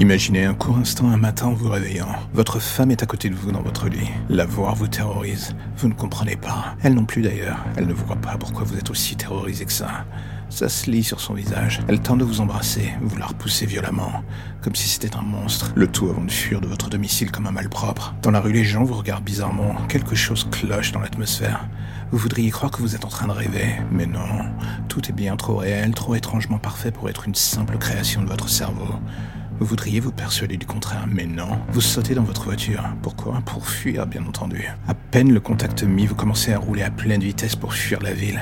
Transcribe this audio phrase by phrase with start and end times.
[0.00, 2.08] Imaginez un court instant un matin en vous réveillant.
[2.32, 4.08] Votre femme est à côté de vous dans votre lit.
[4.30, 5.54] La voir vous terrorise.
[5.76, 6.74] Vous ne comprenez pas.
[6.82, 7.62] Elle non plus d'ailleurs.
[7.76, 10.06] Elle ne voit pas pourquoi vous êtes aussi terrorisé que ça?
[10.48, 11.82] Ça se lit sur son visage.
[11.86, 12.94] Elle tente de vous embrasser.
[13.02, 14.24] Vous la repoussez violemment.
[14.62, 15.70] Comme si c'était un monstre.
[15.74, 18.14] Le tout avant de fuir de votre domicile comme un malpropre.
[18.22, 19.74] Dans la rue, les gens vous regardent bizarrement.
[19.88, 21.68] Quelque chose cloche dans l'atmosphère.
[22.10, 24.46] Vous voudriez croire que vous êtes en train de rêver, mais non.
[24.88, 28.48] Tout est bien trop réel, trop étrangement parfait pour être une simple création de votre
[28.48, 28.94] cerveau.
[29.60, 31.60] Vous voudriez vous persuader du contraire, mais non.
[31.70, 32.82] Vous sautez dans votre voiture.
[33.02, 33.42] Pourquoi?
[33.44, 34.66] Pour fuir, bien entendu.
[34.88, 38.14] À peine le contact mis, vous commencez à rouler à pleine vitesse pour fuir la
[38.14, 38.40] ville.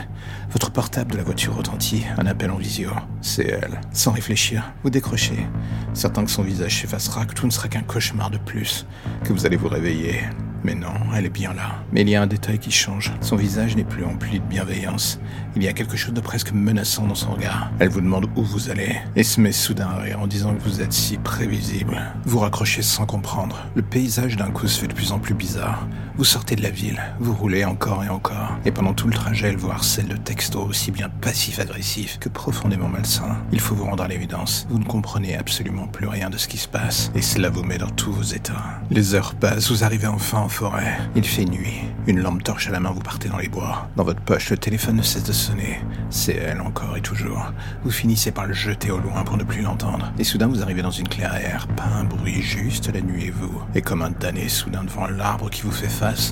[0.53, 2.91] Votre portable de la voiture retentit, un appel en visio.
[3.21, 3.81] C'est elle.
[3.93, 5.45] Sans réfléchir, vous décrochez.
[5.93, 8.87] Certain que son visage s'effacera, que tout ne sera qu'un cauchemar de plus,
[9.25, 10.21] que vous allez vous réveiller.
[10.65, 11.83] Mais non, elle est bien là.
[11.93, 13.13] Mais il y a un détail qui change.
[13.21, 15.21] Son visage n'est plus empli de bienveillance.
[15.55, 17.71] Il y a quelque chose de presque menaçant dans son regard.
[17.79, 20.63] Elle vous demande où vous allez et se met soudain à rire en disant que
[20.63, 22.01] vous êtes si prévisible.
[22.25, 23.67] Vous raccrochez sans comprendre.
[23.75, 25.87] Le paysage d'un coup se fait de plus en plus bizarre.
[26.19, 28.59] Vous sortez de la ville, vous roulez encore et encore.
[28.65, 32.89] Et pendant tout le trajet, elle vous harcèle de textos aussi bien passif-agressif que profondément
[32.89, 33.37] malsain.
[33.53, 34.67] Il faut vous rendre à l'évidence.
[34.69, 37.13] Vous ne comprenez absolument plus rien de ce qui se passe.
[37.15, 38.65] Et cela vous met dans tous vos états.
[38.91, 40.99] Les heures passent, vous arrivez enfin forêt.
[41.15, 41.85] Il fait nuit.
[42.09, 43.89] Une lampe torche à la main, vous partez dans les bois.
[43.95, 45.79] Dans votre poche, le téléphone ne cesse de sonner.
[46.11, 47.53] C'est elle encore et toujours.
[47.85, 50.13] Vous finissez par le jeter au loin pour ne plus l'entendre.
[50.19, 51.69] Et soudain, vous arrivez dans une clairière.
[51.77, 53.63] Pas un bruit, juste la nuit et vous.
[53.77, 55.87] Et comme un damné soudain devant l'arbre qui vous fait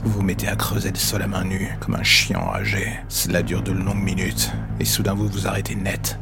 [0.04, 2.86] vous vous mettez à creuser le sol à main nue, comme un chien enragé.
[3.08, 4.52] Cela dure de longues minutes.
[4.80, 6.18] Et soudain, vous vous arrêtez net.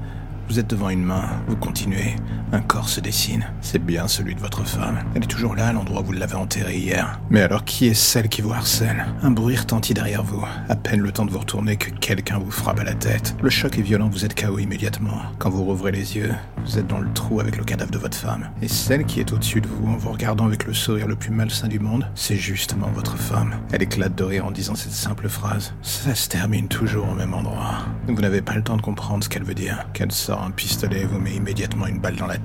[0.48, 2.16] Vous êtes devant une main, vous continuez,
[2.54, 3.44] un corps se dessine.
[3.60, 5.00] C'est bien celui de votre femme.
[5.14, 7.20] Elle est toujours là à l'endroit où vous l'avez enterrée hier.
[7.28, 9.06] Mais alors qui est celle qui vous harcèle?
[9.22, 10.44] Un bruit retentit derrière vous.
[10.68, 13.34] À peine le temps de vous retourner que quelqu'un vous frappe à la tête.
[13.42, 15.20] Le choc est violent, vous êtes KO immédiatement.
[15.38, 16.32] Quand vous rouvrez les yeux,
[16.64, 18.48] vous êtes dans le trou avec le cadavre de votre femme.
[18.62, 21.30] Et celle qui est au-dessus de vous en vous regardant avec le sourire le plus
[21.30, 23.56] malsain du monde, c'est justement votre femme.
[23.72, 25.74] Elle éclate de rire en disant cette simple phrase.
[25.82, 27.84] Ça se termine toujours au même endroit.
[28.06, 29.86] Vous n'avez pas le temps de comprendre ce qu'elle veut dire.
[29.92, 32.38] Qu'elle sort un pistolet et vous met immédiatement une balle dans la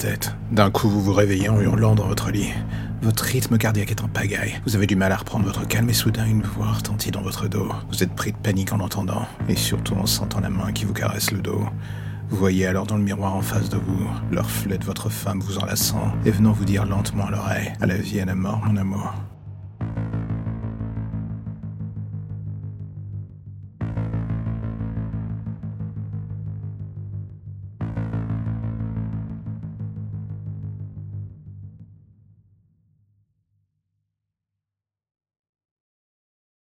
[0.51, 2.51] D'un coup, vous vous réveillez en hurlant dans votre lit.
[3.01, 4.59] Votre rythme cardiaque est en pagaille.
[4.65, 7.47] Vous avez du mal à reprendre votre calme et soudain une voix retentit dans votre
[7.47, 7.69] dos.
[7.89, 10.93] Vous êtes pris de panique en l'entendant et surtout en sentant la main qui vous
[10.93, 11.63] caresse le dos.
[12.29, 15.39] Vous voyez alors dans le miroir en face de vous le reflet de votre femme
[15.39, 18.35] vous enlaçant et venant vous dire lentement à l'oreille À la vie et à la
[18.35, 19.13] mort, mon amour.